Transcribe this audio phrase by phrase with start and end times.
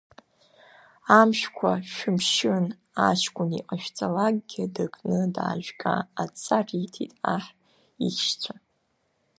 [1.19, 2.65] Амшәқәа шәымшьын,
[3.07, 7.45] аҷкәын иҟашәаҵалкгьы дыкны даажәга, адҵа риҭеит аҳ
[8.05, 8.53] ихьшьцәа.